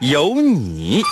[0.00, 1.02] 有你。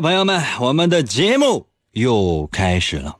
[0.00, 3.16] 朋友们，我们的节目又开始了。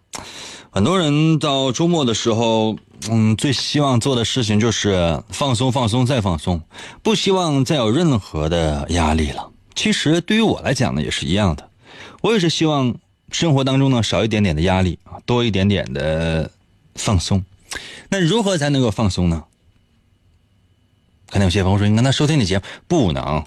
[0.71, 2.77] 很多人到周末的时候，
[3.11, 6.63] 嗯，最希望做的事情就是放松、放松再放松，
[7.03, 9.51] 不希望再有任何的压力了。
[9.75, 11.69] 其实对于我来讲呢，也是一样的，
[12.23, 12.95] 我也是希望
[13.31, 16.51] 生活当中呢少一点点的压力啊，多一点点的
[16.95, 17.45] 放松。
[18.09, 19.45] 那如何才能够放松呢？
[21.29, 23.45] 可能有些朋友说，你跟他收听你节目不能。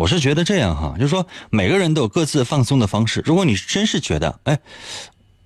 [0.00, 3.22] 我是觉得这样哈，就是说每个人都有各自放松的方式。
[3.26, 4.58] 如果你真是觉得，哎，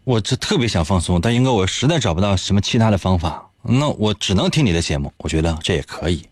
[0.05, 5.12] 我这特别想放松，但应该我实在找不到什么其他的方法，那我只能听你的节目。
[5.16, 6.28] 我觉得这也可以。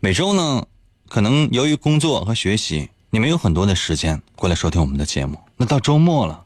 [0.00, 0.64] 每周呢，
[1.10, 5.38] 可能由于工作和学习，你没有很多的时间过来收听我们的节目。
[5.58, 6.42] 那到周末了，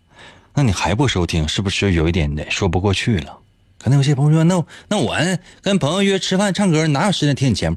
[0.53, 3.39] 那你还不收听，是不是有一点点说不过去了？
[3.79, 5.17] 可能有些朋友说，那那我
[5.63, 7.77] 跟朋友约吃饭唱歌，哪有时间听你节目？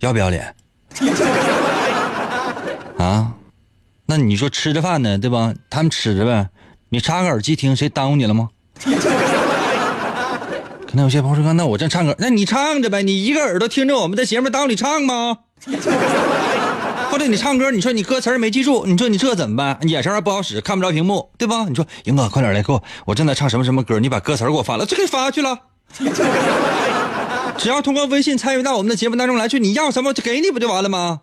[0.00, 0.56] 要不要脸？
[2.98, 3.32] 啊，
[4.06, 5.54] 那你说吃着饭呢，对吧？
[5.70, 6.48] 他们吃着呗，
[6.88, 8.48] 你插个耳机听，谁耽误你了吗？
[10.86, 15.38] 可能有些朋友说，那我正唱歌，那你唱着呗，你一个耳朵听着我们的节目，耽误你唱吗？
[17.10, 19.78] 或者你唱歌，你说你歌词没记住，你说你这怎么办？
[19.82, 21.66] 眼神还不好使，看不着屏幕，对吧？
[21.68, 25.58] 你说英哥，快点来给我，我正在唱什么什么歌，你把歌词给我发了，这给发去了。
[27.58, 31.20] 只要通过微信参与到我们的节目当中来，去你要什么就给你不就完了吗？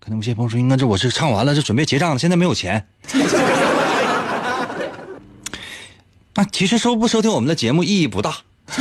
[0.00, 2.88] 可能有些朋友说，应该这我是唱完了，这准备结账了，现在没有钱。
[6.34, 8.36] 啊，其实收不收听我们的节目意义不大。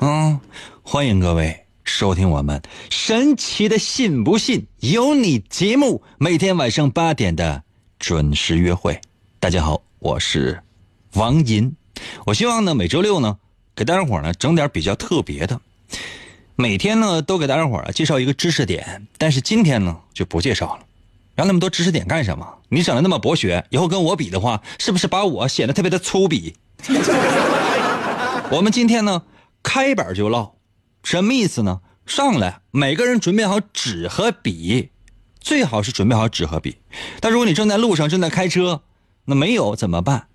[0.00, 0.40] 嗯，
[0.82, 7.62] 欢迎各位收听我们神奇的“信不信由你”节目，每天晚上八点的
[7.98, 8.98] 准时约会。
[9.38, 10.62] 大家好，我是
[11.14, 11.76] 王银。
[12.24, 13.36] 我希望呢，每周六呢，
[13.76, 15.60] 给大家伙呢整点比较特别的。
[16.60, 20.80] 每天呢，都给大家伙儿介绍一个知识点，但是今天呢就不介绍了。
[21.36, 22.44] 让那么多知识点干什么？
[22.68, 26.54] 你整的那么博学，以后跟我比的话，是不是把我显得特别的粗鄙？
[28.50, 29.22] 我们今天呢，
[29.62, 30.54] 开板就唠，
[31.04, 31.80] 什么意思呢？
[32.06, 34.90] 上来，每个人准备好纸和笔，
[35.38, 36.78] 最好是准备好纸和笔。
[37.20, 38.82] 但如果你正在路上，正在开车，
[39.26, 40.26] 那没有怎么办？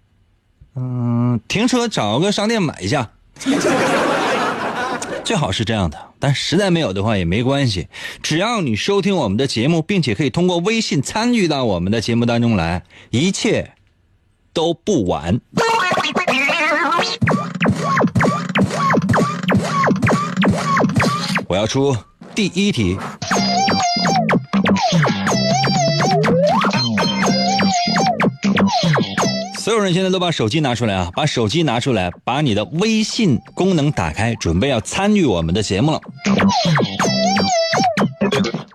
[0.76, 3.12] 嗯，停车找个商店买一下。
[5.24, 7.88] 最好是这样的，但实在没有的话也没关系，
[8.22, 13.74] 只要你收听我们的节目，并且可以通过微信参与到我们的节目当中来，一切
[14.52, 15.40] 都不晚。
[21.48, 21.96] 我要出
[22.36, 22.98] 第一题。
[29.64, 31.10] 所有人现在都把手机拿出来啊！
[31.16, 36.02] 把手机拿出来，把你的微信功能打开，准备要参与我们的节目了。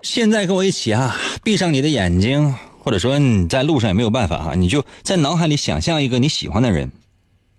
[0.01, 6.91] 现在跟我一起啊，闭上你的眼睛，或者说你在路上也没有办法哈、你就在脑海里想象一个你喜欢的人，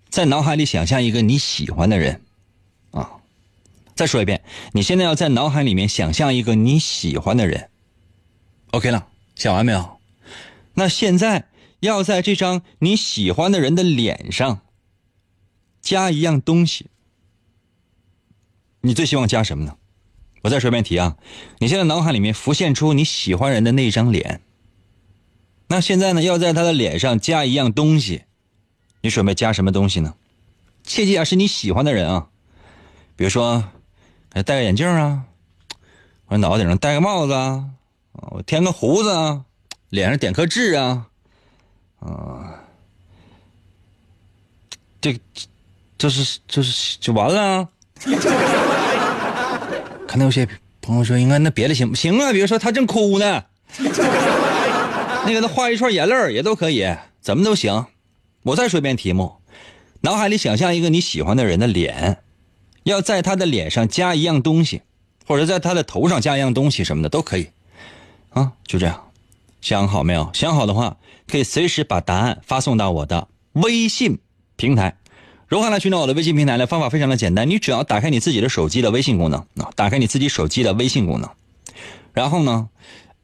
[0.09, 2.19] 在脑海里想象一个你喜欢的人，
[2.91, 3.11] 啊，
[3.95, 4.41] 再说一遍，
[4.73, 7.69] 你现在要在脑海里面想象一个你喜欢的人。
[8.71, 9.89] OK 了，想完没有？
[10.73, 11.45] 那现在。
[11.81, 14.61] 要在这张你喜欢的人的脸上
[15.81, 16.87] 加一样东西，
[18.81, 19.77] 你最希望加什么呢？
[20.43, 21.17] 我再说一遍题啊！
[21.59, 24.41] 你现在脑海里面浮现出你喜欢人的那张脸，
[25.67, 28.23] 那现在呢，要在他的脸上加一样东西，
[29.01, 30.15] 你准备加什么东西呢？
[30.83, 32.29] 切记啊，是你喜欢的人啊，
[33.15, 33.63] 比如说
[34.31, 35.25] 戴个眼镜啊，
[36.27, 37.69] 我脑袋顶上戴个帽子啊，
[38.13, 39.45] 我添个胡子啊，
[39.89, 41.07] 脸上点颗痣啊。
[42.01, 42.59] 啊，
[44.99, 45.17] 这
[45.97, 47.69] 这是这是就完了啊。
[50.07, 50.47] 可能有些
[50.81, 52.33] 朋友说，应该那别的行不行啊？
[52.33, 53.45] 比如说他正哭呢，
[53.77, 56.85] 你给他画一串眼泪也都可以，
[57.21, 57.85] 怎么都行。
[58.43, 59.37] 我再说一遍题目：
[60.01, 62.23] 脑海里想象一个你喜欢的人的脸，
[62.83, 64.81] 要在他的脸上加一样东西，
[65.27, 67.51] 或者在他的头上加一样东西什么的都可以。
[68.31, 69.10] 啊，就这样，
[69.61, 70.29] 想好没有？
[70.33, 70.97] 想好的话，
[71.27, 74.19] 可以随时把答案发送到我的微信
[74.55, 74.97] 平台。
[75.47, 76.65] 如何来寻找我的微信平台呢？
[76.65, 81.29] 方法非常的简单，你只要打开你自己的手机的微信功能啊，打开你自己手机的微信功能，
[82.13, 82.69] 然后呢，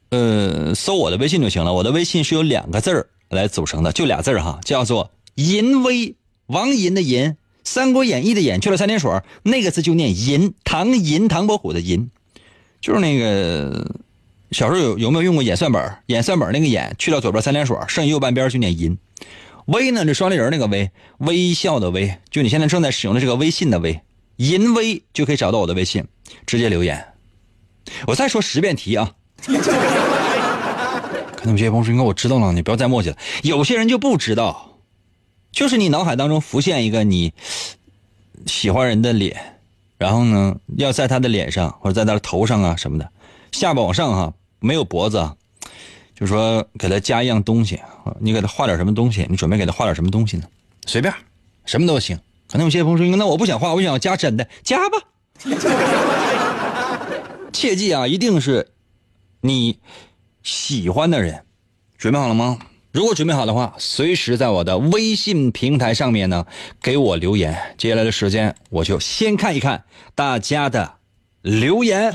[0.09, 1.73] 呃，搜我的微信就行了。
[1.73, 6.15] 我的微信是由两个字儿来组成的，就俩字儿哈，叫做“银威”，
[6.47, 7.29] 王银的银，
[7.63, 9.09] 《三国演义》的演去了三点水，
[9.43, 12.09] 那个字就念银，唐银，唐伯虎的银，
[12.81, 13.89] 就是那个
[14.51, 15.97] 小时候有有没有用过演算本？
[16.07, 18.97] 演算本那个演去掉左边三点水，剩右半边就念银。
[19.65, 20.05] 微呢？
[20.05, 23.99] 这双立人那个微，微笑的微，就你现在正在使用的这个微信的微，
[24.37, 26.05] 银微就可以找到我的微信，
[26.45, 27.05] 直接留言。
[28.07, 29.11] 我再说十遍题啊！
[31.35, 34.79] 可能有些朋友说：“应该我知道了，你不要再磨叽了。”有些人就不知道，
[35.51, 37.33] 就是你脑海当中浮现一个你
[38.45, 39.59] 喜欢人的脸，
[39.97, 43.11] 然后呢，要在他的脸上或者在他的头上啊什么的，
[43.51, 45.31] 下巴往上哈，没有脖子。
[46.13, 47.79] 就是说，给他加一样东西，
[48.19, 49.25] 你给他画点什么东西？
[49.29, 50.43] 你准备给他画点什么东西呢？
[50.87, 51.13] 随便，
[51.65, 52.17] 什么都行。
[52.49, 54.97] 可能有些朋友说：“那我不想画，我想加真的，加吧。
[57.53, 58.69] ”切记啊，一定是
[59.41, 59.77] 你
[60.41, 61.43] 喜欢的人。
[61.97, 62.57] 准备好了吗？
[62.91, 66.47] 如果准备好的话，随时在我的微信平台上面呢
[66.81, 67.75] 给我留言。
[67.77, 69.83] 接下来的时间，我就先看一看
[70.15, 70.95] 大家的
[71.43, 72.11] 留言。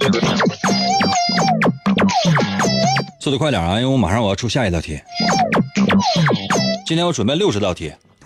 [3.20, 3.78] 速度快点啊！
[3.78, 4.98] 因为我马上我要出下一道题。
[6.86, 7.92] 今天我准备六十道题。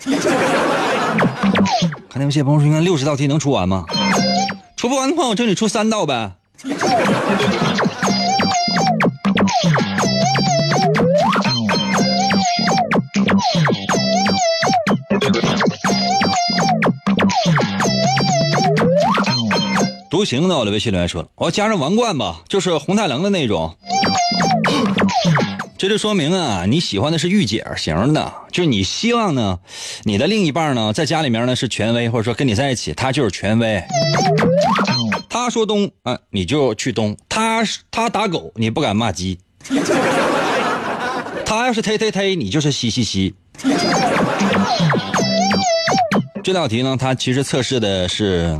[2.09, 3.83] 看那些朋友说，应该六十道题能出完吗？
[4.77, 6.31] 出不完的话，我这里出三道呗。
[20.15, 23.75] 独行的，我的微信留言说了，我要加上王冠吧，就是红太狼的那种。
[25.77, 29.59] 这就说明啊，你喜欢的是御姐型的，就是你希望呢，
[30.05, 33.83] 你的另一半呢，在家里面呢是权威，或者说跟你在一起，他就是权威。
[35.27, 39.37] 他说东啊，你就去东；他他打狗，你不敢骂鸡；
[41.45, 43.35] 他要是忒忒忒，你就是嘻嘻嘻。
[46.41, 48.55] 这道题呢，它其实测试的是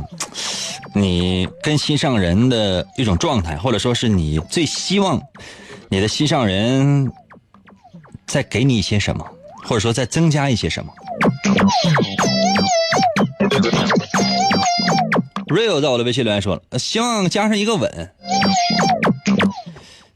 [0.96, 5.20] 你跟心上人的一种状态，或者说是你最希望。
[5.88, 7.12] 你的心上人
[8.26, 9.24] 再给你一些什么，
[9.62, 10.92] 或者说再增加一些什么
[15.46, 18.10] ？Real 在我的微信留言说了，希望加上一个吻。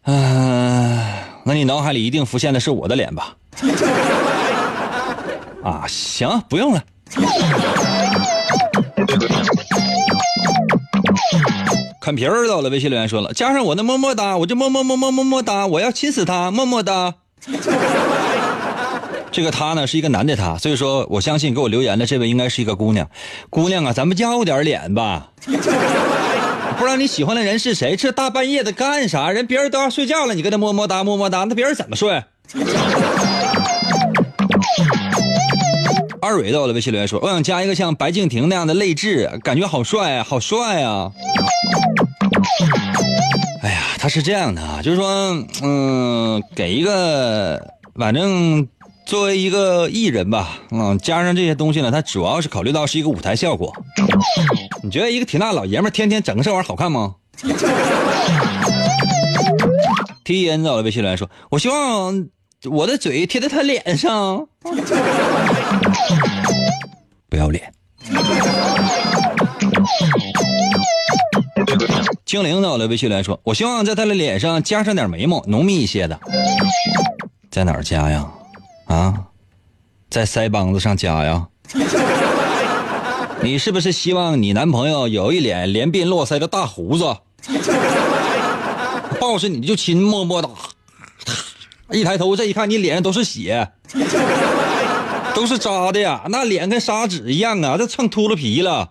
[0.04, 1.12] 嗯，
[1.44, 3.36] 那你脑海里一定浮现的是我的脸吧？
[5.62, 6.82] 啊，行，不用了。
[12.00, 17.16] 啃皮儿到了，微信留言说了，加上我的么么哒，我就么么么么么么哒，我要亲死他，么么哒。
[19.30, 23.06] 这个他呢是一个男的他，所以说我相信给我留言的这位应该是一个姑娘。
[23.50, 25.28] 姑娘啊，咱们要点脸吧。
[25.44, 27.94] 不知道你喜欢的人是谁？
[27.96, 29.30] 这大半夜的干啥？
[29.30, 32.22] 人别人都要睡觉了，你跟他么么哒么么哒，那别人怎么睡？
[36.22, 41.12] 二蕊到了，微信留言说，我想加一个像白敬亭那样的泪痣，感觉好帅，好帅啊。
[43.62, 48.66] 哎呀，他是这样的啊，就是说，嗯，给一个，反正
[49.06, 53.72] 作为一个艺人吧，嗯，加上这些东西呢，他主要是考虑到是一个舞台效果。
[54.82, 57.16] 你觉得一个挺大老爷们天天整个这玩意儿好看吗
[60.24, 62.28] ？T N 到了微信留言说，我希望
[62.70, 64.46] 我的嘴贴在他脸上，
[67.28, 67.72] 不要脸。
[72.24, 76.18] 精灵到了微信来说：“我希望在他的脸上加上点眉毛，浓密一些的。
[77.50, 78.28] 在哪儿加呀？
[78.86, 79.14] 啊，
[80.08, 81.46] 在腮帮子上加呀？
[83.42, 87.16] 你是不是希望你男朋友有一脸连鬓络腮的大胡子？
[89.18, 90.48] 抱着你就亲，么么哒。
[91.90, 93.72] 一抬头，这一看，你脸上都是血，
[95.34, 98.90] 都是扎的呀，那脸跟砂纸一样啊，都蹭秃噜皮了。”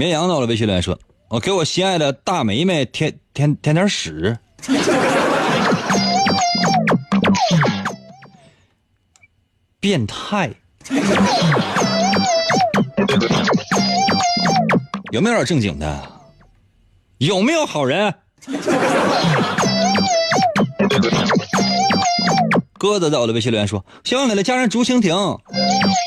[0.00, 4.38] 绵羊到了，微信来说：“我给我心爱的大梅梅添添添点屎。
[9.78, 10.54] 变态，
[15.12, 16.02] 有没有点正经的？
[17.18, 18.14] 有没有好人？
[22.78, 25.38] 鸽子在我的微信留言说：“希望给他加上竹蜻蜓，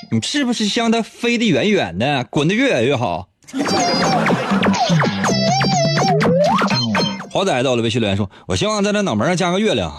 [0.09, 3.29] 你是不是希望他飞得远远的，滚得越远越好？”
[7.31, 9.91] 华仔到了微信留言说：“我希望在他脑门上加个月亮，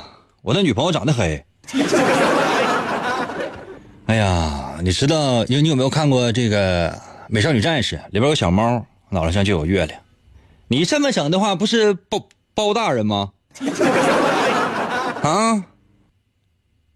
[0.43, 1.45] 我的女朋友长得黑。”
[4.07, 6.91] 哎呀，你知道，你你有没有看过这个
[7.29, 10.01] 《美少女战士》里边有小猫，脑袋上就有月亮。
[10.69, 13.31] 你这么整的话，不是包包大人吗？
[15.23, 15.65] 啊！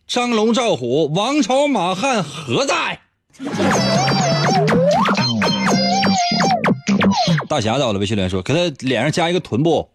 [0.07, 3.00] 张龙赵虎，王朝马汉何在？
[7.49, 9.88] 大侠到了，微信留言说：“给他脸上加一个臀部，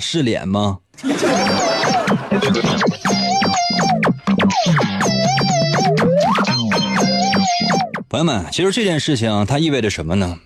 [0.00, 0.78] 是脸吗？”
[8.08, 10.38] 朋友们，其实这件事情它意味着什么呢？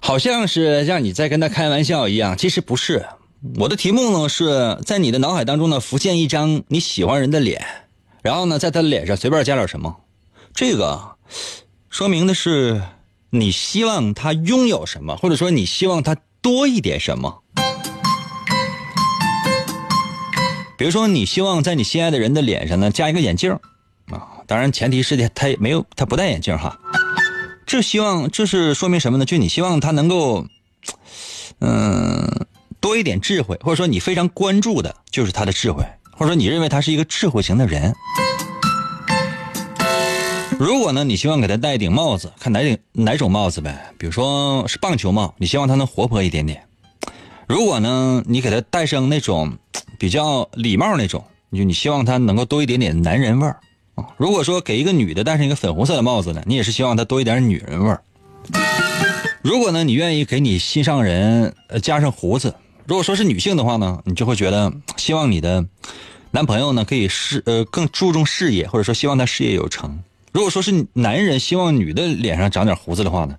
[0.00, 3.04] 好像是让你在跟他开玩笑一样，其实不是。
[3.58, 7.64] 我的题目呢是在你的脑海当中呢浮现一张你喜欢人的脸，
[8.22, 9.94] 然后呢在他的脸上随便加点什么，
[10.54, 11.00] 这个
[11.96, 12.82] 说明的是
[13.30, 17.42] 你希望他拥有什么，或者说你希望他多一点什么。
[20.76, 23.50] 比如说，你希望在你心爱的人的脸上呢加一个眼镜
[24.10, 26.78] 啊，当然前提是的，他没有他不戴眼镜哈。
[27.64, 29.24] 这希望这是说明什么呢？
[29.24, 30.46] 就你希望他能够，
[31.60, 32.46] 嗯，
[32.78, 37.94] 多一点智慧，或者说你非常关注的就是他的智慧，或者说你认为他是一个智慧型的人。
[40.58, 43.92] 如果呢，你希望给他戴一顶帽子，看哪顶哪种帽子呗？
[43.98, 46.62] 比如说是棒球帽，你希望他能活泼一点点。
[47.46, 49.56] 如果呢，你给他戴上那种。
[49.98, 53.58] 比较礼貌那种，你就你希望他能够多一点点男人味儿
[53.94, 54.04] 啊。
[54.18, 58.02] 如果说给一个女的戴上一个粉红色的帽子呢，你也是希望她多一点女人味儿。
[59.40, 65.64] 如果呢，你愿意给你心上人呃加上胡子，如果说是女性的话呢，你就会觉得 希望你的
[66.30, 69.98] 男朋友呢可以事呃更注重事业，或者说希望他事业有成。
[70.36, 73.34] 如果说是男人希望女的脸上长点胡子的话呢，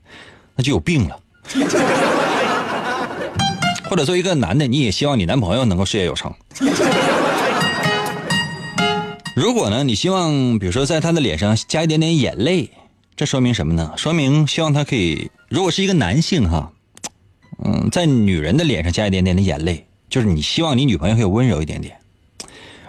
[0.56, 1.20] 那就有病了。
[3.88, 6.34] 或者作为一个男的，你也希望你男朋友能够事业有成。
[9.36, 12.72] 如果呢，你希望比如说在他的脸上加一点点眼泪，
[13.16, 13.94] 这说明什么呢？
[13.96, 16.72] 说明希望他可以，如果是一个男性哈，
[17.64, 21.98] 嗯，在女人的脸上加一点点的眼泪，就是你希望你女朋友可以温柔一点点。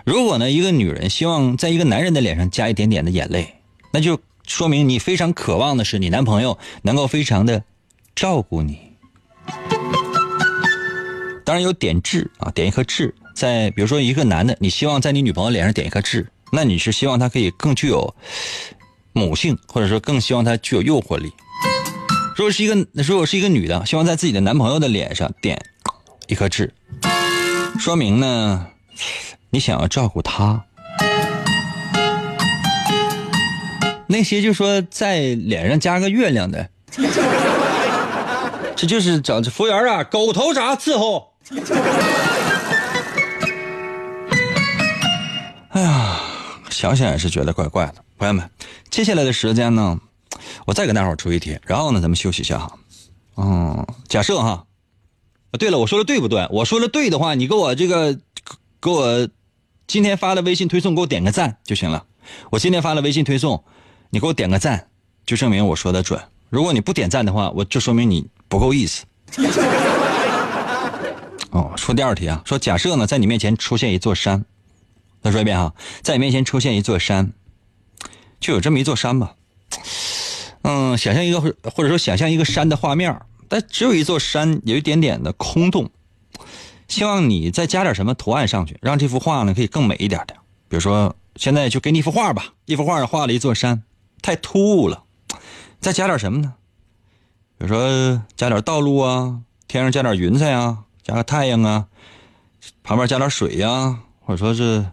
[0.06, 3.56] 如果呢，一个女人希望在一个男人的脸上加一点点的眼泪，
[3.90, 7.64] 那就说明你非常渴望的是你男朋友能够非常的
[8.14, 8.78] 照顾你。
[11.44, 18.14] 当然有点痣啊，点一颗痣，在比如说一个男的，你希望在你女朋友脸上点一颗痣，那你是希望他可以更具有
[19.14, 21.32] 母性，或者说更希望他具有诱惑力。
[22.36, 25.58] 如果是一个如果是一个女的，希望在自己的男朋友的脸上点
[26.26, 26.74] 一颗痣，
[27.78, 28.66] 说明呢，
[29.48, 30.66] 你想要照顾他。
[34.08, 36.68] 那些就说在脸上加个月亮的，
[38.74, 41.34] 这就是找服务员啊，狗头铡伺候。
[45.68, 46.20] 哎呀，
[46.70, 47.96] 想想也是觉得怪怪的。
[48.16, 48.50] 朋友们，
[48.90, 50.00] 接下来的时间呢，
[50.66, 52.72] 我再给大伙出一题，然后呢，咱们休息一下哈。
[53.36, 54.64] 嗯，假设哈，
[55.58, 56.48] 对了，我说的对不对？
[56.50, 58.18] 我说的对的话，你给我这个
[58.80, 59.28] 给我
[59.86, 62.06] 今天发的微信推送，给我点个赞就行了。
[62.50, 63.62] 我今天发了微信推送，
[64.10, 64.88] 你给我点个赞，
[65.26, 66.20] 就证明我说的准。
[66.48, 69.04] 如果你不点赞的话，我就说明你不够意思。
[71.50, 74.44] 哦，说第二题啊，说假设呢，在你面前出现一座山，
[75.22, 77.32] 再说一遍哈，在你面前出现一座山，
[78.40, 79.34] 就有这么一座山吧，
[80.62, 85.90] 嗯，想象一个或者说想象一个山的画面，但只有一座山，有一点点的空洞，
[86.86, 90.34] 希望你再加点什么图案上去，让这幅画呢可以更美一点的。
[90.68, 93.82] 比如说，现在就给你一幅画吧，一幅画画了一座山，
[94.22, 95.02] 太突兀了，
[95.80, 96.54] 再加点什么呢？
[97.58, 100.84] 比如说加点道路啊，天上加点云彩啊。
[101.02, 101.86] 加个太阳啊，
[102.82, 104.84] 旁边加点水呀，或者说是，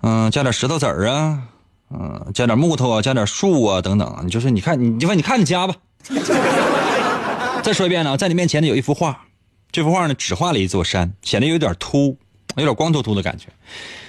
[0.00, 1.42] 嗯，加点石头子儿啊，
[1.90, 4.30] 嗯，加点木头啊，加点树啊，等等。
[4.30, 5.74] 就是你看，你就问你看你加吧。
[7.62, 9.26] 再说一遍呢，在你面前呢有一幅画，
[9.70, 12.16] 这幅画呢只画了一座山，显得有点秃，
[12.56, 13.48] 有点光秃秃的感觉。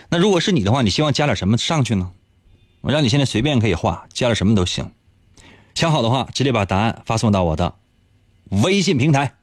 [0.07, 2.11] 那如果是你的话，你希望加点什么上去呢？
[2.87, 4.89] 我让你现在随便可以画，加了什么都行。
[5.75, 7.75] 想好的话，直接把答案发送到我的
[8.63, 9.33] 微信平台。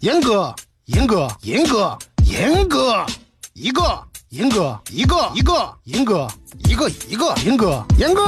[0.00, 0.56] 严哥，
[0.86, 3.04] 严哥，严哥，严哥，
[3.52, 6.26] 一个，严哥，一个，一个，严哥，
[6.64, 8.22] 一个，一个，严哥，严哥，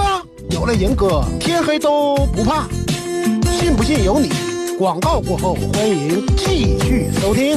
[0.51, 2.69] 有了严哥，天黑都不怕。
[3.59, 4.29] 信不信由你。
[4.79, 7.57] 广告过后，欢迎继续收听。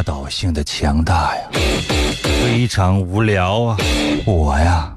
[0.00, 1.42] 压倒性的强大呀，
[2.22, 3.76] 非常无聊啊！
[4.24, 4.90] 我呀。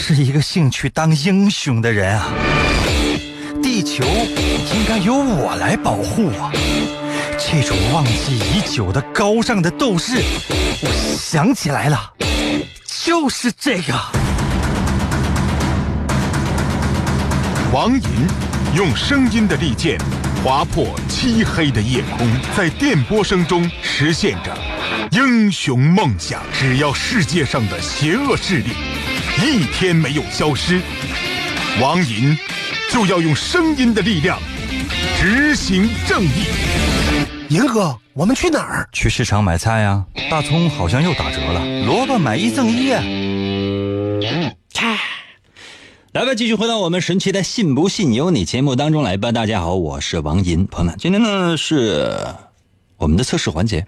[0.00, 2.28] 是一个兴趣当英雄的人啊！
[3.62, 6.50] 地球应该由我来保护啊！
[7.38, 10.22] 这种忘记已久的高尚的斗士，
[10.80, 12.14] 我想起来了，
[13.04, 13.92] 就是这个。
[17.70, 18.08] 王银
[18.74, 19.98] 用声音的利剑
[20.42, 24.52] 划破漆黑的夜空，在电波声中实现着
[25.12, 26.42] 英雄梦想。
[26.52, 28.70] 只要世界上的邪恶势力。
[29.40, 30.80] 一天没有消失，
[31.80, 32.36] 王银
[32.90, 34.36] 就要用声音的力量
[35.16, 36.46] 执行正义。
[37.48, 38.88] 银哥，我们去哪儿？
[38.92, 40.04] 去市场买菜呀。
[40.28, 42.90] 大葱好像又打折了，萝卜买一赠一。
[46.12, 49.32] 来吧，继续回到我们神奇的“信不信由你”节目当中来吧。
[49.32, 51.56] 大家好，我是王银，朋友们，今天呢？
[51.56, 52.34] 是
[52.98, 53.86] 我们的测试环节。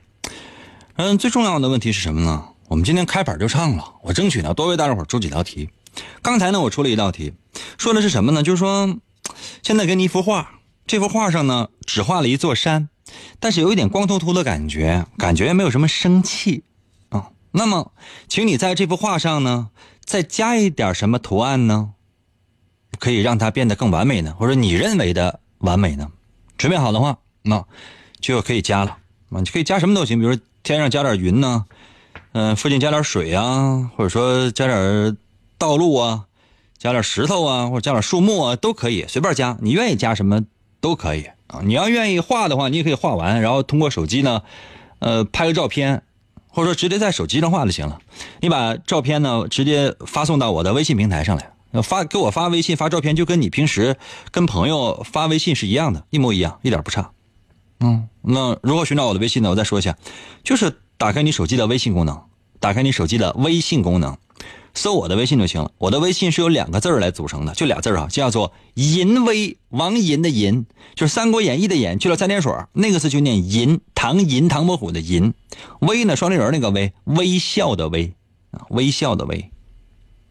[0.96, 2.46] 嗯，最重要的问题是什么呢？
[2.68, 4.54] 我们今天开板就唱了，我争取呢？
[4.54, 5.68] 多为大家伙出几道题。
[6.22, 6.62] 刚才呢？
[6.62, 7.34] 我出了一道题，
[7.76, 8.42] 说的是什么呢？
[8.42, 8.96] 就是说，
[9.62, 11.68] 现在给你一幅画，这幅画上呢？
[11.84, 12.88] 只画了一座山，
[13.38, 16.64] 但是有一点光秃秃的感觉，感觉没有什么生气
[17.10, 17.32] 啊。
[17.50, 17.92] 那么，
[18.28, 19.68] 请你在这幅画上呢？
[20.02, 21.90] 再加一点什么图案呢？
[23.04, 24.34] 可以让它变得更完美呢？
[24.38, 26.10] 或者你认为的完美呢？
[26.56, 27.62] 准备好的话，那
[28.18, 28.96] 就可以加了
[29.28, 31.66] 啊，你可以加什么都行，比如天上加点云呢。
[32.32, 35.16] 嗯，附近加点水啊，或者说加点
[35.58, 36.24] 道路啊，
[36.78, 40.42] 加点石头啊，或者加点树木啊，都可以，随便加，你愿意加什么
[40.80, 41.60] 都可以啊。
[41.62, 44.40] 你要愿意画的话，你也可以画完，然后通过手机呢，
[45.00, 46.02] 呃，拍个照片，
[46.48, 48.00] 或者说直接在手机上画就行了。
[48.40, 53.96] 你把照片呢直接发送到我的微信平台上来，发给我发微信发照片，就跟你平时
[54.30, 57.12] 跟朋友发微信是一样的，一模一样，一点不差。
[57.80, 59.50] 嗯，那如何寻找我的微信呢？
[59.50, 59.96] 我再说一下，
[60.42, 60.78] 就是。
[60.96, 62.22] 打开你手机的微信功能，
[62.60, 64.16] 打开你手机的微信功能，
[64.74, 65.72] 搜我的微信就行了。
[65.76, 75.34] 我的微信是由两个字来组成的，就俩字啊，叫做“银威”，王银的银，就是《三国演义》的演，去了三点水，那个字就念银，唐银，唐伯虎的银，
[75.80, 78.14] 威呢，双立人那个威，微笑的微，
[78.70, 79.50] 微笑的微，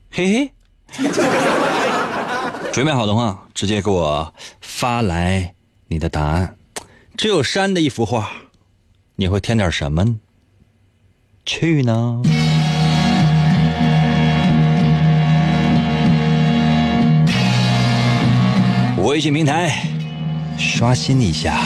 [0.09, 0.52] 嘿嘿。
[2.71, 5.53] 准备好的话，直接给我发来
[5.87, 6.55] 你的答案。
[7.15, 8.29] 只有山的一幅画，
[9.15, 10.15] 你会添点什么？
[11.45, 12.21] 去呢？
[19.03, 19.83] 微信平台
[20.57, 21.57] 刷新一下。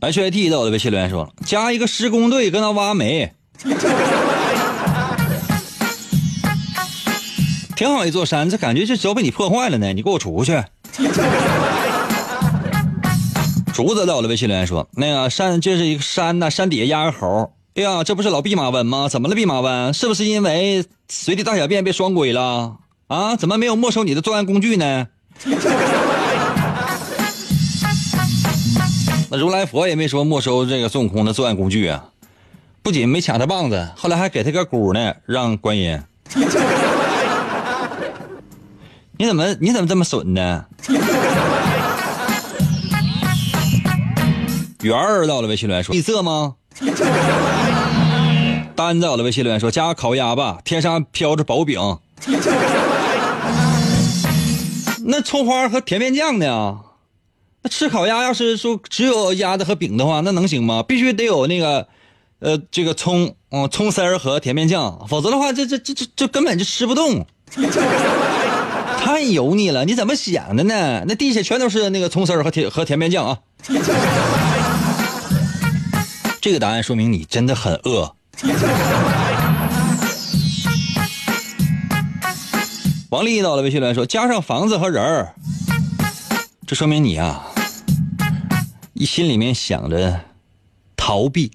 [0.00, 3.32] H I T 在我的微信留言说：“加一个施工队搁那挖煤。”
[7.74, 9.92] 挺好一座山，这感觉这都被你破坏了呢！
[9.92, 10.62] 你给我出去！
[13.72, 17.52] 竹子在我的微信留言说：“那个山，这是一个山呐，山底下压个猴。
[17.74, 19.08] 哎呀，这不是老弼马温吗？
[19.08, 19.92] 怎么了，弼马温？
[19.92, 22.76] 是不是因为随地大小便被双规了？
[23.08, 23.34] 啊？
[23.36, 25.08] 怎么没有没收你的作案工具呢？”
[29.36, 32.04] 如来佛也没说没收这个孙悟空的作案工具啊！
[32.82, 36.00] 不仅没抢他棒子，后来还给他个鼓呢，让观音。
[39.18, 40.64] 你怎么你怎么这么损呢？
[44.82, 46.54] 圆儿到了微信留言说：“绿色吗？”
[48.76, 51.98] 丹子到了微信留言说：“加个烤鸭吧，天上飘着薄饼。
[55.08, 56.78] ”那葱花和甜面酱呢？
[57.68, 60.82] 吃烤鸭要是说只有鸭子和饼的话，那能行吗？
[60.82, 61.88] 必须得有那个，
[62.40, 67.26] 呃，这个葱，嗯，葱丝儿和甜面酱，否则的话，这这这这这根本就吃不动。
[68.98, 71.04] 太油腻了，你怎么想的呢？
[71.06, 73.38] 那地下全都是那个葱丝儿和甜和甜面酱啊。
[76.40, 78.14] 这个答案说明你真的很饿。
[83.10, 85.34] 王丽到了微信来说：“加上房子和人儿，
[86.66, 87.46] 这说明你啊，
[88.96, 90.20] 一心里面想着
[90.96, 91.52] 逃避。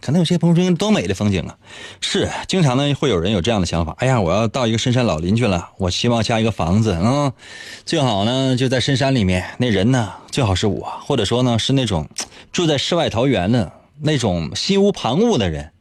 [0.00, 1.56] 可能有些朋友说多美的风景啊，
[2.00, 3.94] 是经常呢会有人有这样的想法。
[3.98, 7.32] 哎呀，我要到一个深山老林去了，我希望加一个房子，嗯，
[7.84, 12.08] 最好呢就在深山里面，那人呢最好是我，或者说呢是那种
[12.52, 13.72] 住在世外桃源的
[14.02, 15.72] 那种心无旁骛的人，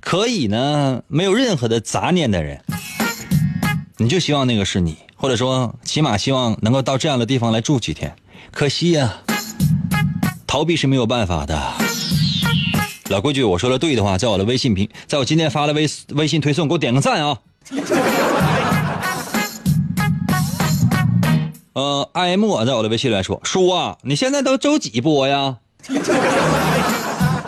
[0.00, 2.64] 可以呢没有任何的杂念的人。”
[3.98, 8.16] 你就希望那个是你，或者说起码希望能够到这样的地方来住几天。
[8.50, 9.18] 可惜呀，
[10.50, 11.62] 逃避是没有办法的。
[13.08, 17.38] 老规矩，我说的对的话，在我的微信屏，在我今天发的微微信推送，给我点个赞啊。
[21.74, 25.58] 呃，i m 在我的微信来说，叔啊，你现在都周几播呀？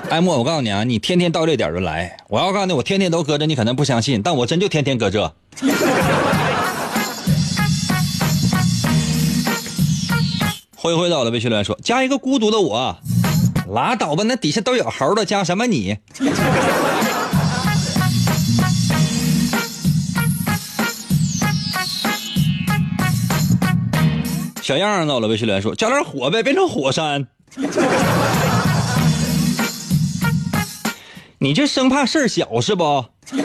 [0.08, 2.16] 艾莫，我告诉你啊，你天天到这点就来。
[2.28, 5.34] 我要告诉你，我天天都搁这，你可能不相信，但我真就天天搁这。
[10.82, 12.98] 灰灰到了微信来说，加一个孤独的我，
[13.68, 15.96] 拉倒吧，那底下都有猴的，加什么你？
[24.60, 27.28] 小样到了微信来说，加点火呗，变成火山。
[31.38, 33.04] 你这生怕事儿小是不？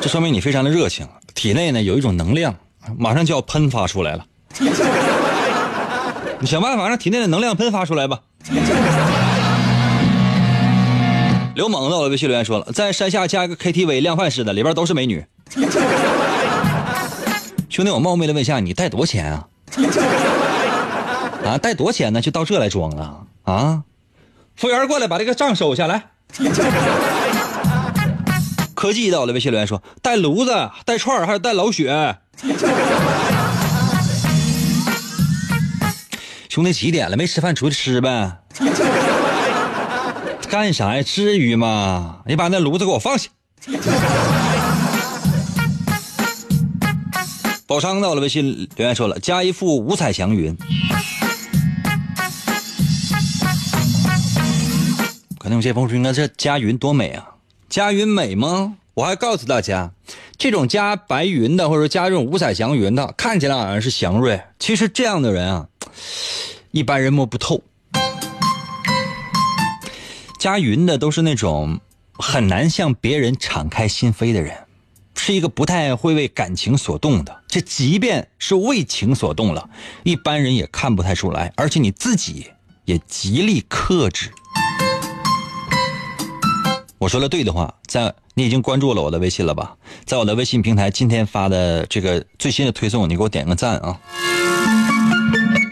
[0.00, 2.56] 这说明你非常的热情，体内呢有一种能量，
[2.98, 4.26] 马上就要喷发出来了。
[6.40, 8.20] 你想办法让体内的能量喷发出来吧。
[11.54, 15.24] 刘猛在我的微信留言说了，在山下加一个 KTV 量贩式的，里边都是美女。
[17.70, 19.48] 兄弟，我冒昧的问一下，你带多少钱啊？
[21.46, 22.20] 啊，带多少钱呢？
[22.20, 23.82] 就到这来装了啊？
[24.54, 26.10] 服务员过来把这个账收下来。
[28.74, 32.18] 科技的，我的，微信留言说带炉子、带串还有带老雪。
[36.56, 37.18] 兄弟几点了？
[37.18, 38.38] 没吃饭，出去吃呗。
[40.48, 41.02] 干啥呀？
[41.02, 42.20] 至于吗？
[42.24, 43.28] 你把那炉子给我放下。
[47.66, 50.56] 宝昌到了，微信留言说了加一副五彩祥云。
[55.38, 57.32] 可能有些朋友说：“那这加云多美啊！
[57.68, 59.90] 加云美吗？”我还告诉大家，
[60.38, 65.66] 这种加白云的，或者加这种五彩祥云的，看起来好像是祥瑞，其实这样的人啊，
[66.70, 67.62] 一般人摸不透。
[70.38, 71.80] 加云的都是那种
[72.12, 74.54] 很难向别人敞开心扉的人，
[75.16, 77.42] 是一个不太会为感情所动的。
[77.48, 79.68] 这即便是为情所动了，
[80.04, 82.48] 一般人也看不太出来，而且你自己
[82.84, 84.30] 也极力克制。
[86.98, 89.76] 我说的对的话，在你已经关注了我的微信了吧？
[90.04, 94.00] 在我的微信平台今天发的这个最新的推送，你给我点个赞啊！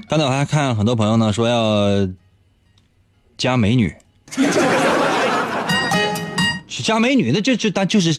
[0.07, 2.09] 刚才我还看很多朋友呢说要
[3.38, 3.95] 加美女，
[6.69, 8.19] 加美女，那就就当就是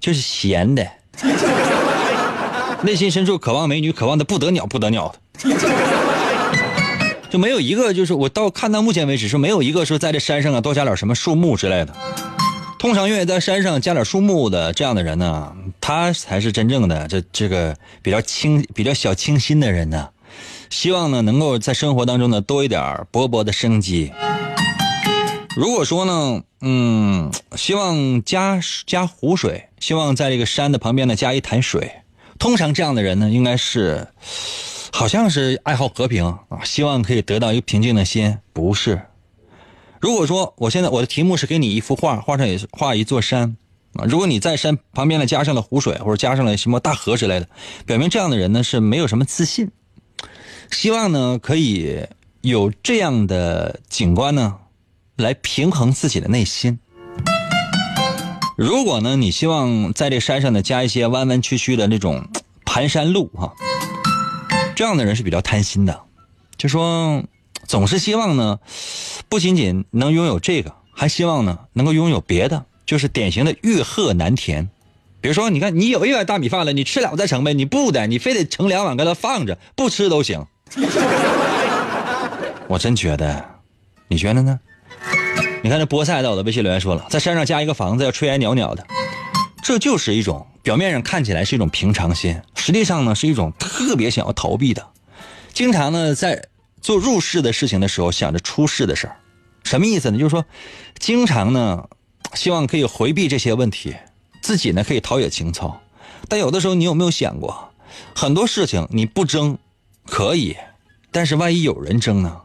[0.00, 0.86] 就是闲的，
[2.82, 5.56] 内心深处渴望美女，渴望的不得了不得了的，
[7.30, 11.94] 就没有一个就是我到看到目前为止是没有一个说在这山上啊多加点什么树木之类的。
[12.78, 20.08] 通常愿意在山上加点树木的这样的人呢，他才是真正的这这个比较清、比较小清新的人呢。
[20.70, 24.12] 希望呢能够在生活当中呢多一点勃勃的生机。
[25.56, 31.90] 如果说呢，嗯，希望加加湖水，希望在这个山的旁边呢加一潭水。
[32.38, 34.06] 通常这样的人呢，应该是
[34.92, 39.00] 好像是爱好和平啊，希望可以得到一个平静的心，不是。
[39.98, 43.56] 如果说我现在我的题目是给你一幅画，画上也是画一座山
[43.94, 44.04] 啊。
[44.04, 47.48] 如果你在山旁边呢加上了湖水，或者加上了什么大河之类的，
[47.86, 49.70] 表明这样的人呢是没有什么自信。
[50.70, 52.06] 希望呢可以
[52.40, 54.58] 有这样的景观呢，
[55.16, 56.78] 来平衡自己的内心。
[58.56, 62.28] 如果呢你希望在这山上呢加一些弯弯曲曲的那种
[62.64, 63.54] 盘山路哈，
[64.74, 66.00] 这样的人是比较贪心的，
[66.56, 67.22] 就说。
[67.66, 68.60] 总是希望呢，
[69.28, 74.70] 不仅仅能拥有这个，还希望呢能够拥有别的，就是典型的欲壑难填。
[75.20, 80.46] 比如说，你看你有一碗大米饭了，你吃了再盛呗，你不的，你非得盛两碗搁那放着，不吃都行。
[82.68, 83.44] 我真觉得，
[84.08, 84.58] 你觉得呢？
[85.62, 88.86] 你看这菠菜在我的微信留言说了，在山上加一个房子要炊烟袅袅的，
[89.62, 94.86] 这就是一种表面上看起来是一种平常心，实际上呢是一种特别想要逃避的，
[95.52, 96.48] 经常呢在
[96.80, 99.16] 做入世的事情的时候想着出世的事儿，
[99.64, 100.18] 什么意思呢？
[100.18, 100.44] 就是说，
[100.98, 101.88] 经常呢
[102.34, 103.96] 希望可以回避这些问题，
[104.42, 105.80] 自己呢可以陶冶情操，
[106.28, 107.72] 但有的时候你有没有想过，
[108.14, 109.58] 很多事情你不争
[110.06, 110.56] 可以，
[111.10, 112.42] 但是万一有人争呢？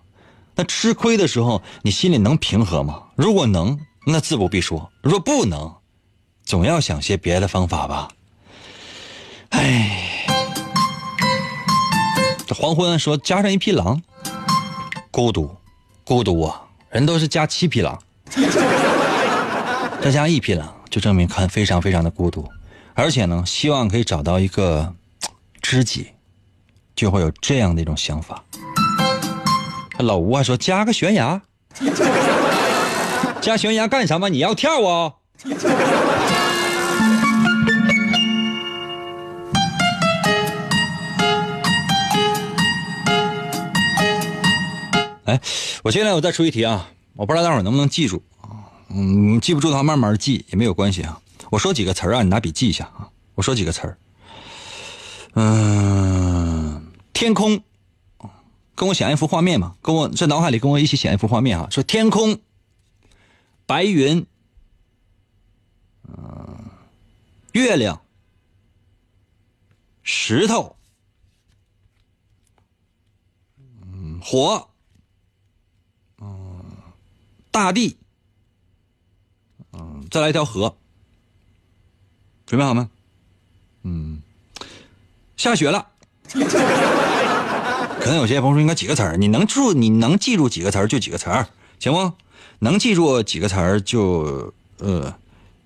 [0.55, 3.03] 那吃亏的时候你心里能平和吗？
[3.15, 5.73] 如果能，那自不必说；若不能，
[6.43, 8.09] 总要想些别的方法吧。
[9.49, 10.25] 唉，
[12.45, 14.01] 这黄昏说加上一匹狼，
[15.09, 15.55] 孤独，
[16.03, 16.61] 孤独啊！
[16.89, 18.01] 人都是加七匹狼，
[20.01, 22.49] 再加一匹狼，就证明看非常非常的孤独，
[22.93, 24.93] 而且呢，希望可以找到一个
[25.61, 26.07] 知己，
[27.01, 28.43] 就会有这样的一种想法。
[29.97, 31.41] 老吴还说加个悬崖，
[33.41, 34.29] 加悬崖干什么？
[34.29, 35.13] 你要跳啊？
[45.25, 45.41] 哎，
[45.81, 48.21] 我现在我再出一题啊，我不知道大伙儿能不能记住？
[48.89, 51.19] 嗯，记不住的话慢慢记也没有关系啊。
[51.49, 53.09] 我说几个词儿啊，你拿笔记一下啊。
[53.33, 53.97] 我说几个词儿，
[55.33, 56.30] 嗯，
[57.21, 57.61] 天空，
[58.73, 61.67] 跟我想一幅画面嘛，跟我在脑海里跟我一起想一幅画面啊。
[61.69, 62.39] 说天空，
[63.67, 64.25] 白云，
[66.07, 66.71] 嗯，
[67.51, 68.01] 月亮，
[70.01, 70.75] 石头，
[73.59, 74.67] 嗯，火。
[76.17, 76.65] 嗯
[77.51, 77.97] 大地，
[79.73, 80.75] 嗯，再来一条河，
[82.47, 82.89] 准备好吗？
[83.83, 84.23] 嗯，
[85.37, 85.91] 下雪了。
[88.01, 91.47] 可能有些朋友说应该几个词儿，你能住你能记住几个词儿就几个词儿，
[91.79, 92.11] 行不？
[92.57, 95.13] 能记住几个词儿就呃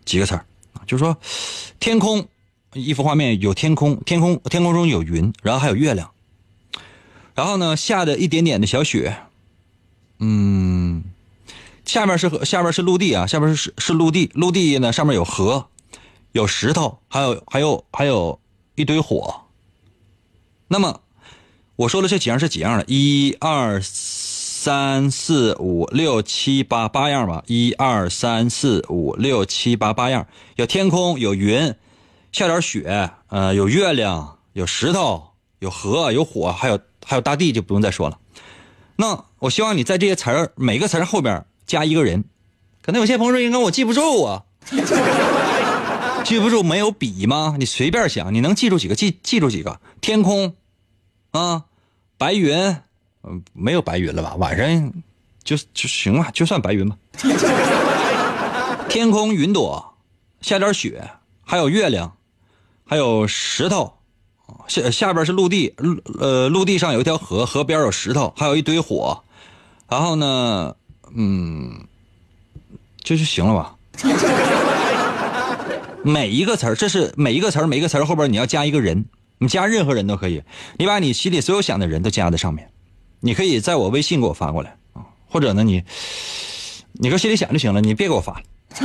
[0.04, 0.46] 几个词儿
[0.86, 1.18] 就是说
[1.80, 2.28] 天空
[2.74, 6.12] 一幅画面有天空，天空天空中有云，然后还有月亮，
[7.34, 9.16] 然后呢下的一点点的小雪，
[10.20, 11.06] 嗯。
[11.86, 15.68] 下面是，下面是陆地啊，下面是是陆地，陆地呢上面有河，
[16.32, 18.40] 有石头，还有还有还有
[18.74, 19.42] 一堆火。
[20.68, 21.00] 那么
[21.76, 22.86] 我说的这几样是几样的？
[22.88, 27.44] 一二三四五六七八八样吧。
[27.48, 31.76] 一二三四五六七八八样，有天空，有云，
[32.32, 38.18] 下点雪，呃，有月亮，有石头，有河，有火，还有还有大地，就不用再说了。
[38.96, 41.46] 那我希望你在这些词儿每个词儿后边。
[41.68, 42.26] 加一个人，
[42.84, 44.44] 可能有些朋友说：“应该我记不住啊，
[46.24, 47.56] 记不住没有笔吗？
[47.58, 48.94] 你随便想，你能记住几个？
[48.94, 49.82] 记记住几个？
[50.00, 50.54] 天空，
[51.36, 51.64] 啊，
[52.18, 52.78] 白云，
[53.24, 54.36] 嗯，没有白云了吧？
[54.36, 54.94] 晚上
[55.44, 56.98] 就就行了，就算白云吧。
[58.88, 59.94] 天空云朵，
[60.42, 61.10] 下点雪，
[61.44, 62.16] 还有月亮，
[62.86, 63.94] 还有石头，
[64.68, 65.76] 下下边是陆地，
[66.20, 69.24] 呃，陆地上有一条河，河边有石头，还有一堆火，
[69.90, 70.76] 然后呢？”
[71.18, 71.86] 嗯，
[73.04, 73.76] 这就行了吧？
[76.04, 79.06] 每一个词儿，这是每一个词儿，每一个词儿后边你要加一个人，
[79.38, 80.44] 你加任何人都可以。
[80.78, 82.70] 你把你心里所有想的人都加在上面，
[83.20, 85.84] 你可以在我微信给我发过来啊，或者呢你，
[86.94, 88.42] 你搁心里想就行了，你别给我发。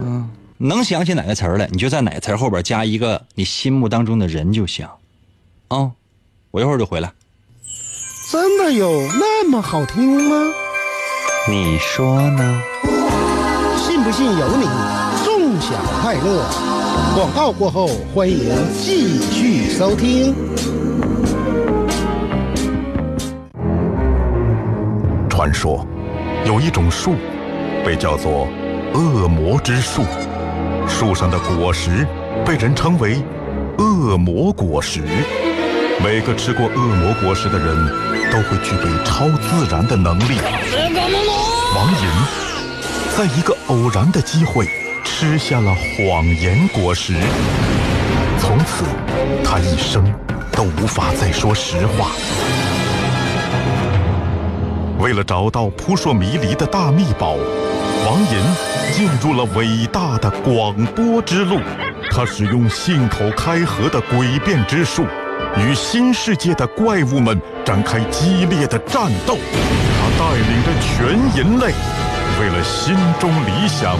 [0.00, 4.86] 嗯，能想起哪个词儿来，你就在哪个词儿后边加一个你心目当中的人就行。
[5.68, 5.90] 啊，
[6.50, 7.12] 我一会儿就回来。
[8.30, 10.52] 真的有那么好听吗？
[11.48, 12.62] 你说呢？
[13.78, 15.07] 信不信由你。
[15.68, 16.44] 众享快乐。
[17.14, 18.38] 广告过后，欢迎
[18.72, 20.34] 继续收听。
[25.28, 25.86] 传说
[26.46, 27.14] 有一种树，
[27.84, 28.48] 被叫做
[28.94, 30.02] 恶魔之树，
[30.88, 32.06] 树上的果实
[32.46, 33.22] 被人称为
[33.76, 35.02] 恶魔果实。
[36.02, 37.76] 每个吃过恶魔果实的人
[38.30, 40.38] 都会具备超自然的能力。
[41.74, 42.08] 王银
[43.16, 44.66] 在一个偶然的机会
[45.10, 47.14] 吃下了谎言果实，
[48.38, 48.84] 从此
[49.42, 50.04] 他一生
[50.52, 52.10] 都无法再说实话。
[55.00, 57.34] 为了找到扑朔迷离的大秘宝，
[58.06, 61.58] 王银进入了伟大的广播之路。
[62.12, 65.04] 他使用信口开河的诡辩之术。
[65.56, 69.36] 与新世界的怪物们展开激烈的战斗，
[69.98, 71.72] 他带领着全人类，
[72.40, 73.98] 为了心中理想，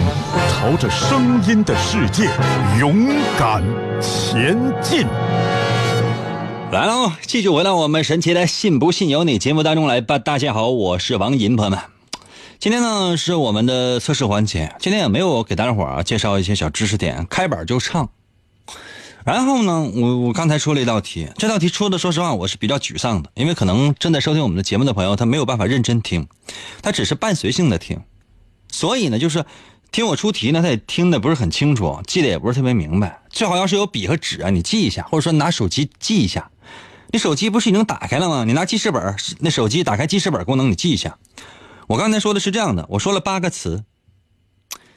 [0.49, 2.23] 朝着声音的世界
[2.79, 3.61] 勇敢
[4.01, 5.05] 前进。
[6.71, 10.17] 来喽，继续回到我们神奇的“信不信由你”节目当中来吧。
[10.17, 11.77] 大家好，我是王银，朋友们。
[12.59, 18.07] 今天呢是我们的测试环节，今天也没有给大家伙儿介绍一些小知识点，开板就唱。
[19.25, 26.25] 然后呢，我我刚才出了一道题，这道题出的，说实话我是比较沮丧的，因为可能正在收听我们的节目的朋友，他没有办法认真听，
[26.81, 27.99] 他只是伴随性的听，
[28.71, 29.45] 所以呢，就是
[29.91, 33.21] 听我出题呢，他也听的不是很清楚，记得也不是特别明白。
[33.29, 36.51] 最好要是有笔和纸啊，你记一下，或者说拿手机记一下。
[37.11, 38.43] 你手机不是已经打开了吗？
[38.45, 41.17] 你拿记事本，那手机打开记事本功能，你记一下。
[41.87, 43.83] 我刚才说的是这样的，我说了八个词，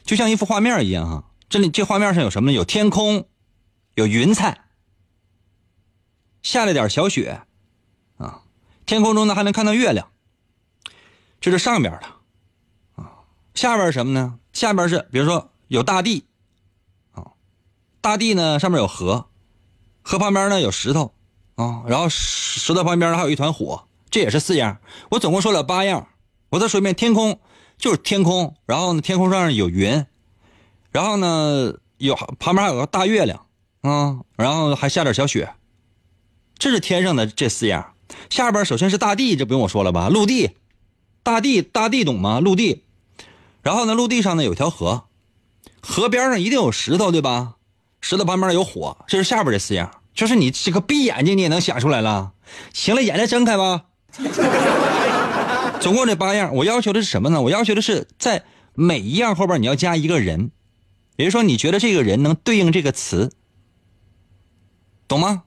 [0.04, 1.24] 就像一幅画面一样哈。
[1.48, 2.54] 这里这画面上有什么呢？
[2.54, 3.26] 有天空，
[3.94, 4.60] 有云彩，
[6.42, 7.40] 下了点小雪，
[8.18, 8.42] 啊，
[8.84, 10.08] 天空中呢还能看到月亮。
[11.40, 12.02] 这是上边的，
[13.54, 14.38] 下边是什么呢？
[14.52, 16.24] 下边是比如说有大地，
[17.12, 17.32] 啊，
[18.00, 19.26] 大地呢上面有河，
[20.02, 21.14] 河旁边呢有石头。
[21.54, 24.78] 啊，然后石头旁边还有一团火，这也是四样。
[25.10, 26.08] 我总共说了八样。
[26.48, 27.38] 我再说一遍，天空
[27.76, 30.06] 就是天空，然后呢，天空上有云，
[30.90, 33.46] 然后呢，有旁边还有个大月亮，
[33.82, 35.54] 啊，然后还下点小雪。
[36.56, 37.92] 这是天上的这四样。
[38.30, 40.08] 下边首先是大地，这不用我说了吧？
[40.08, 40.56] 陆地，
[41.22, 42.40] 大地，大地懂吗？
[42.40, 42.84] 陆地。
[43.62, 45.04] 然后呢，陆地上呢有条河，
[45.80, 47.54] 河边上一定有石头，对吧？
[48.00, 49.90] 石头旁边有火，这是下边这四样。
[50.14, 52.32] 就是你这个闭眼睛，你也能想出来了。
[52.72, 53.84] 行了，眼睛睁开吧。
[55.80, 57.40] 总共这八样，我要求的是什么呢？
[57.40, 58.44] 我要求的是在
[58.74, 60.50] 每一样后边你要加一个人，
[61.16, 63.32] 也就是说，你觉得这个人能对应这个词，
[65.08, 65.44] 懂吗？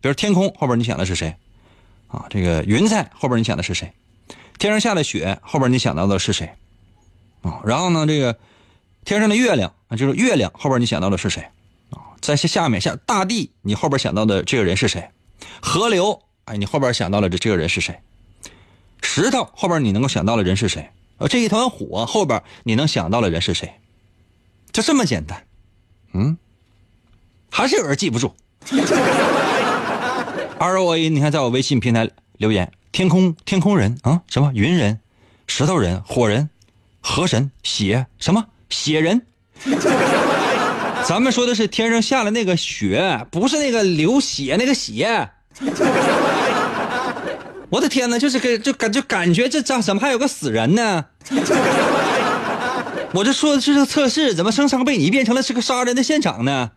[0.00, 1.36] 比如天空后边你想的是谁？
[2.08, 3.92] 啊，这个云彩后边你想的是谁？
[4.58, 6.52] 天上下的雪后边你想到的是谁？
[7.42, 8.38] 啊，然后呢，这个
[9.04, 11.42] 天上的月亮啊，就是月亮后边你想到的是谁？
[11.90, 15.10] 啊在下面下大地，你后边想到的这个人是谁？
[15.60, 18.00] 河流，哎，你后边想到了这这个人是谁？
[19.02, 20.90] 石头后边你能够想到的人是谁？
[21.18, 23.74] 呃，这一团火后边你能想到的人是谁？
[24.70, 25.44] 就这么简单，
[26.14, 26.38] 嗯，
[27.50, 28.34] 还是有人记不住。
[30.58, 35.00] R O A，你看在我微信平台留言，天空天空人啊，什么云人、
[35.48, 36.48] 石头人、火人、
[37.02, 39.26] 河神、血什么血人。
[41.04, 45.28] 咱们说的是天上下了那个雪，不是那个流血那个血。
[47.68, 51.04] 我的天哪，就是个就感就感觉这这怎么还有个死人呢？
[53.12, 56.70] 我这说的是个测试，怎么生生被你变成了是个杀人的现场呢？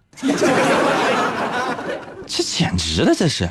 [2.27, 3.49] 这简直了，这是！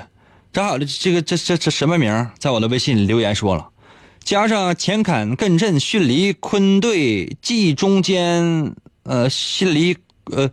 [0.53, 2.31] 正好这个这这这什么名？
[2.39, 3.69] 在我的微信里留言说了，
[4.25, 9.97] 加上前坎艮震巽离坤兑忌中间呃巽离。
[10.33, 10.51] 呃，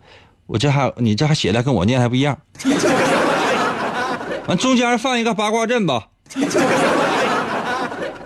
[0.48, 2.38] 我这还你这还写的跟我念还不一样。
[4.48, 6.10] 完中间放一个八卦阵吧。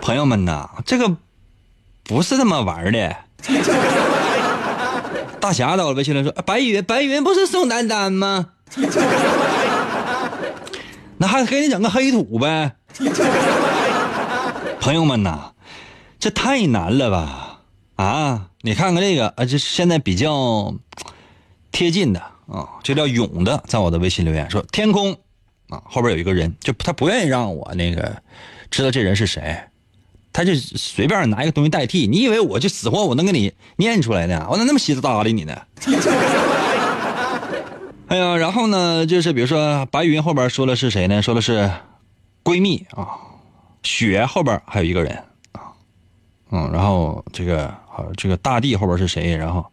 [0.00, 1.16] 朋友们呐，这个
[2.02, 3.16] 不是这么玩的。
[5.38, 8.46] 大侠到了微信里说：“白云，白云不是宋丹丹吗？”
[11.18, 12.72] 那还给你整个黑土呗。
[14.86, 15.50] 朋友们呐，
[16.20, 17.58] 这太难了吧？
[17.96, 20.72] 啊，你看看这个啊，这现在比较。
[21.72, 25.12] 贴近的啊，这叫勇的，在我的微信留言说天空
[25.70, 28.22] 啊，后边有一个人，就他不愿意让我那个
[28.70, 29.58] 知道这人是谁，
[30.32, 32.06] 他就随便拿一个东西代替。
[32.06, 34.46] 你以为我就死活我能给你念出来呢？
[34.48, 35.62] 我咋那么稀里搭理你呢？
[38.06, 41.20] 哎呀，然后呢，就是比如说白云后边说的是谁呢？
[41.20, 41.72] 说的是
[42.44, 43.18] 闺蜜啊，
[43.82, 45.16] 雪后边还有一个人
[45.52, 45.72] 啊，
[46.50, 49.36] 嗯，然后这个好，这个大地后边是谁？
[49.36, 49.64] 然后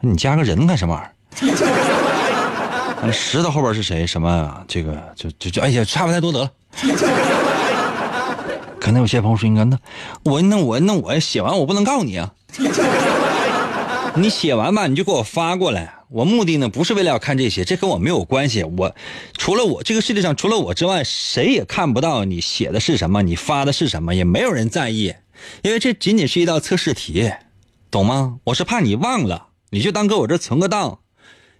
[0.00, 3.10] 你加个人干什么玩意儿？
[3.12, 4.06] 石头后边是谁？
[4.06, 4.64] 什么？
[4.66, 6.50] 这个就就就哎呀，差不太多得了。
[8.80, 9.76] 可能有些朋友说：“应该那
[10.22, 12.32] 我那我那我写完我不能告诉你啊。
[14.20, 15.94] 你写完吧，你就给我发过来。
[16.10, 18.64] 我目的呢不是为了要看这些，这跟我没有关系。
[18.64, 18.94] 我
[19.36, 25.14] 除了我这个世界上除了我之外，谁也看不到你写的是什么，你发的是什么，也没有人在意，
[25.62, 27.30] 因为这仅仅是一道测试题，
[27.90, 28.38] 懂吗？
[28.44, 31.00] 我是怕你忘了，你就当搁我这存个档。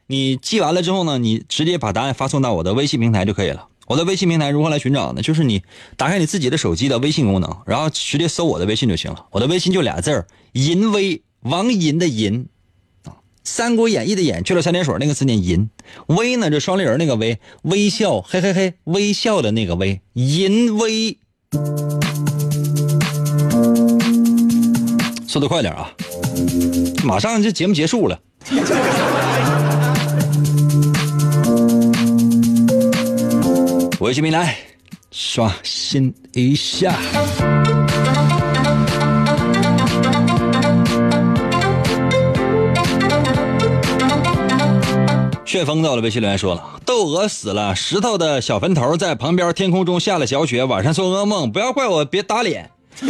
[0.07, 3.68] 你记完了之后呢，你直接把答案发送到我的微信平台就可以了。
[3.87, 5.22] 我的微信平台如何来寻找呢？
[5.22, 5.62] 就是你
[5.97, 9.26] 打开你自己的手机的微信功能，然后直接搜我的微信就行了。
[9.30, 12.45] 我的微信就俩字儿：淫威，王淫的淫，
[13.49, 15.70] 《三国演义》的演去了三点水那个字念淫，
[16.07, 21.16] 威呢这双立人那个威，微笑，嘿嘿嘿，微笑的那个微，淫威。
[25.26, 25.90] 速度快点啊！
[27.03, 28.20] 马上这节目结束了。
[33.99, 34.57] 微信平台
[35.11, 36.96] 刷新一下。
[45.59, 52.70] 旋风到了，微信留言说了，窦娥死了，石头的小坟头在旁边，天空中下了小雪，晚上做噩梦，不要怪我，别打脸。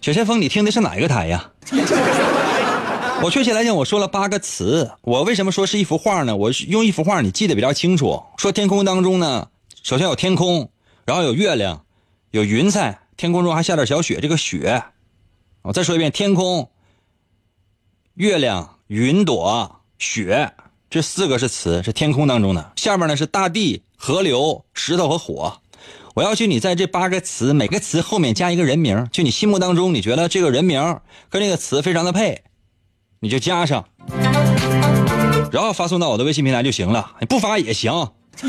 [0.00, 1.50] 小旋风，你听的是哪一个台呀？
[3.20, 4.88] 我确切来讲，我说了八个词。
[5.02, 6.36] 我为什么说是一幅画呢？
[6.36, 8.22] 我用一幅画，你记得比较清楚。
[8.36, 9.48] 说天空当中呢，
[9.82, 10.70] 首先有天空，
[11.04, 11.82] 然后有月亮，
[12.30, 14.20] 有云彩，天空中还下点小雪。
[14.22, 14.84] 这个雪，
[15.62, 16.70] 我再说一遍：天空、
[18.14, 20.50] 月亮、云朵、雪，
[20.88, 22.72] 这四个是词，是天空当中的。
[22.76, 25.60] 下面呢是大地、河流、石头和火。
[26.14, 32.44] 我要求你在这八个词每个词后面加一个人名，就你心目当中你觉得这个人名跟这个词非常的配。
[33.20, 33.84] 你就加上，
[35.52, 37.12] 然后发送到我的微信平台就行了。
[37.20, 37.92] 你不发也行，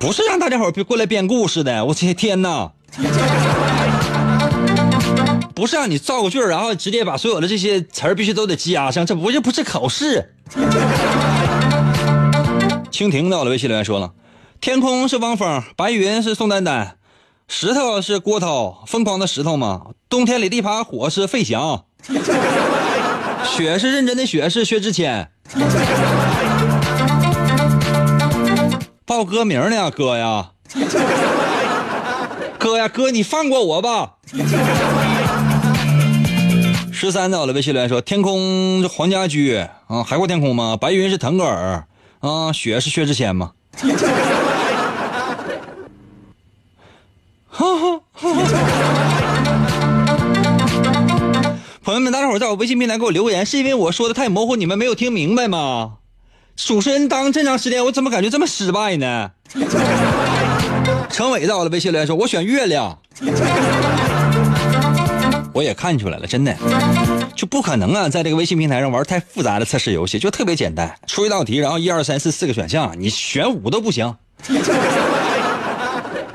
[0.00, 1.84] 不是让大家伙过来编故事的。
[1.84, 2.72] 我天天哪，
[5.60, 10.32] 不是让你造个句然后直接把所有的这些词儿必须都得加上，这不就不是考试。
[12.90, 14.12] 蜻蜓到了微信留言说了：
[14.58, 16.96] 天空是汪峰，白云是宋丹丹，
[17.46, 19.82] 石头是郭涛，疯狂的石头吗？
[20.08, 21.84] 冬天里的一把火是费翔。
[23.44, 25.30] 雪是认真的雪，是薛之谦。
[29.04, 30.52] 报歌名呢，哥呀，
[32.58, 34.12] 哥呀，哥，你放过我吧。
[37.00, 40.76] 十三到了，微信来说：天空是黄家驹啊，海阔天空吗？
[40.78, 41.86] 白云是腾格尔
[42.18, 43.52] 啊，雪是薛之谦吗？
[51.82, 55.94] 朋友们，大家伙在我微信平台给我留言，是因为我说的太模糊，你们没有听明白吗？
[56.54, 59.30] 主持人当这么长时间，我怎么感觉这么失败呢？
[61.08, 62.98] 陈伟到了微信来说：“我选月亮。”
[65.52, 66.56] 我也看出来了，真的
[67.34, 74.14] 就不可能啊，在这个微信平台上玩太复杂的测试游戏，就特别简单，出一道题，然后一二三四四个选项，你选五都不行。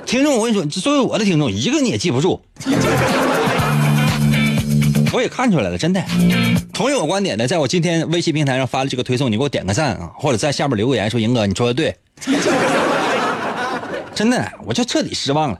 [0.05, 2.39] 听众，我跟你说，作为我的听众，一个你也记不住。
[5.11, 6.03] 我也看出来了，真的。
[6.73, 11.95] 同意我观点的，在我今天微信平台上发了这个推送，你给我点个赞啊，或者在下面留个言说：“赢哥，你说的对。”
[14.13, 15.59] 真的，我就彻底失望了。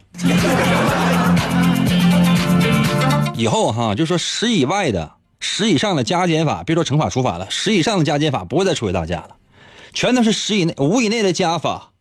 [3.38, 9.32] 以后哈，就说十以外的、十以上的加减法，别说乘法除法了，十以上的加减法不会再出给大家了，
[9.94, 11.92] 全都是十以内、五以内的加法。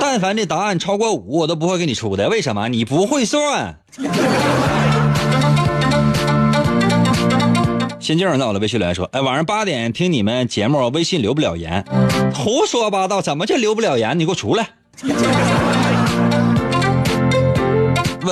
[0.00, 2.28] 但凡这答案超过五，我都不会给你出的。
[2.30, 2.68] 为什么？
[2.68, 3.80] 你不会算。
[8.00, 11.84] 心静到了，微信来说：“哎，晚上八点听你们节目，微信留不了言，
[12.34, 14.18] 胡说八道，怎么就留不了言？
[14.18, 14.68] 你给我出来！”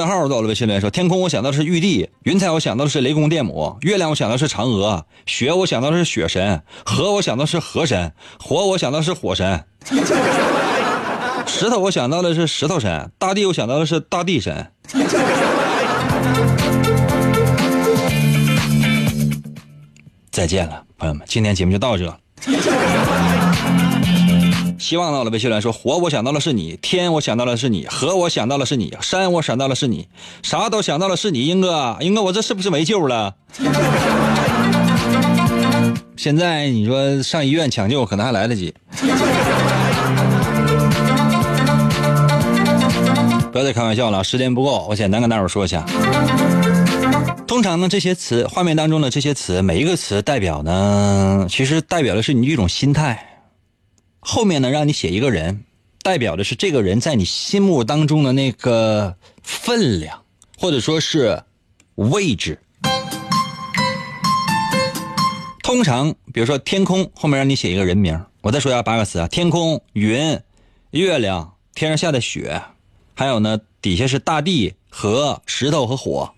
[0.07, 9.65] 号到了，微信留言说：“天空我想到的是玉帝，云彩我想到的是雷公电母，月亮我想到的是嫦娥，雪我想到的是雪神，河我想到是河神，火我想到是火神，
[11.47, 14.71] 石头我想到的是石头神，大地我想到的是大地神。”
[20.31, 22.13] 再见了，朋友们，今天节目就到这。
[24.79, 30.07] 希望到了，微信来说火，我想到的是你；天，我想到的是你；河，我想到的是你；山，我想到的是你；
[30.43, 33.35] 啥都想到的是你，英哥，英哥，我这是不是没救了？
[36.16, 38.75] 现在你说上医院抢救，可能还来得及。
[43.53, 45.85] 不要再开玩笑了，时间不够，我简单跟大伙说一下。
[47.47, 53.34] 通常呢，这些词画面当中的这些词，每一个词代表呢，其实代表的是你一种心态。
[54.27, 55.64] 后面呢，让你写一个人，
[56.03, 60.22] 代表的是这个人在你心目当中的那个分量，
[60.59, 61.43] 或者说是
[61.97, 62.59] 位置。
[65.62, 70.41] 通常，比如说天空后面让你写一个人名，我再说一下八个词啊：天空、云、
[70.91, 72.62] 月亮、天上下的雪，
[73.14, 76.33] 还有呢，底下是大地、河、石头和火。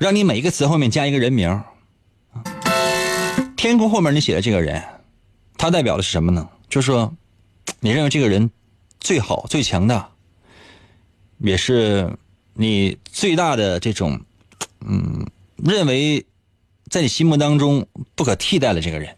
[0.00, 1.62] 让你每一个词后面加一个人名。
[3.56, 4.82] 天空后面你写的这个人，
[5.56, 6.48] 他代表的是什么呢？
[6.72, 7.14] 就是说，
[7.80, 8.50] 你认为这个人
[8.98, 10.08] 最好、最强大，
[11.36, 12.16] 也是
[12.54, 14.18] 你最大的这种，
[14.80, 15.26] 嗯，
[15.58, 16.24] 认为
[16.88, 19.14] 在你心目当中不可替代的这个人。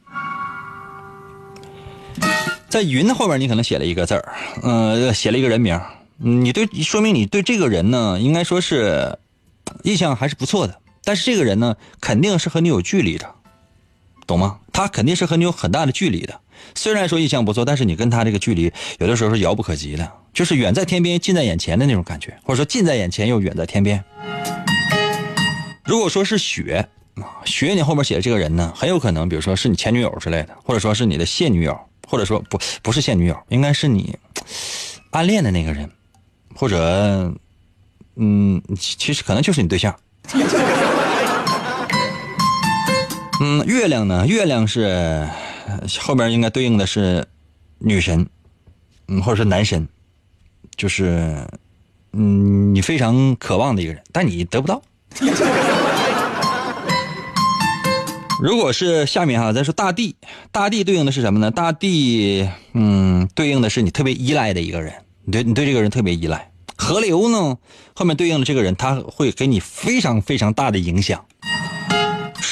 [2.68, 4.34] 在云的后面你可能写了一个字儿，
[4.64, 5.80] 嗯，写了一个人名。
[6.16, 9.16] 你对，说明你对这个人呢，应该说是。
[9.84, 13.34] 印象还是不错的，但是这个人呢，肯定是和你有距离的，
[14.26, 14.58] 懂吗？
[14.72, 16.40] 他肯定是和你有很大的距离的。
[16.74, 24.02] 虽然说印象不错，但是你跟他这个距离有的时候是遥不可及的，就是远在天边近在眼前的那种感觉，或者说近在眼前又远在天边。
[25.84, 26.88] 如果说是雪，
[27.44, 34.16] 雪你后面写的这个人呢，很有可能，比如说是你前女友之类的，或者说是你的现女友，或者说不不是现女友，应该是你
[35.10, 35.90] 暗恋的那个人，
[36.54, 37.32] 或者
[38.16, 39.94] 嗯，其实可能就是你对象。
[43.40, 44.26] 嗯，月亮呢？
[44.26, 45.28] 月亮是
[46.00, 47.26] 后边应该对应的是
[47.78, 48.26] 女神，
[49.08, 49.88] 嗯，或者是男神，
[50.76, 51.46] 就是
[52.12, 54.80] 嗯，你非常渴望的一个人，但你得不到。
[58.40, 60.16] 如果是下面哈，再说大地，
[60.52, 61.50] 大地对应的是什么呢？
[61.50, 64.92] 大地，嗯，对应的是你特别依赖的一个人，
[65.24, 66.50] 你对你对这个人特别依赖。
[66.76, 67.58] 河流呢，
[67.94, 71.24] 后面对应的这个人，他会给你非常非常大的影响。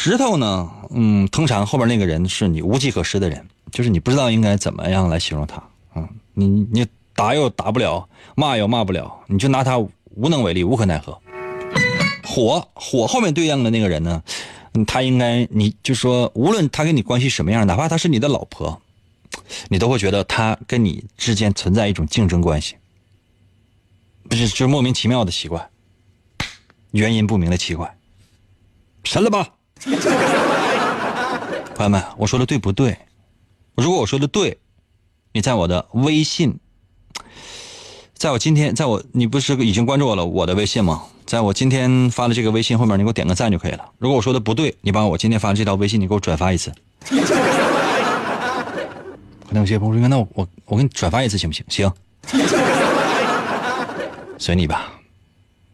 [0.05, 5.63] 石头呢，嗯，通常后边那个人是你无计可施的人，就是你不知道应该怎么样来形容他，
[5.95, 6.85] 嗯，你你
[7.15, 11.17] 打又打不了，骂又骂不了，你就拿他无能为力，无可奈何。
[12.25, 14.21] 火火后面对应的那个人呢？
[14.89, 18.83] 他应该，你就说，无论他跟你关系什么样，哪怕他是你的老婆，
[19.69, 22.75] 你都会觉得他跟你之间存在一种竞争关系，
[24.29, 25.71] 不是，就是莫名其妙的奇怪，
[26.91, 27.97] 原因不明的奇怪，
[29.05, 29.51] 神了吧？
[31.75, 32.97] 朋友们，我说的对不对？
[33.75, 34.59] 如果我说的对，
[35.33, 36.59] 你在我的微信，
[38.15, 41.03] 在我今天，在我，你不是已经关注我了我的微信吗？
[41.27, 43.91] 在我今天发的这个微信后面，你给我点个赞就可以了。
[43.99, 46.73] 如果我说的不对，你把我今天发的这条微信，你给我转发一次。
[49.49, 51.93] 可能有些朋友说：“那我我给你转发一次行不行？”行，
[54.39, 54.93] 随你吧。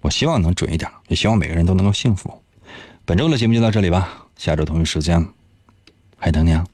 [0.00, 2.32] 我希望能准一点，也希望每个人都能够幸福。
[3.08, 5.26] 本周的节目就到这里吧，下周同一时间
[6.18, 6.66] 还等你啊。